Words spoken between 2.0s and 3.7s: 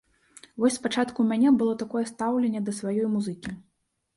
стаўленне да сваёй музыкі.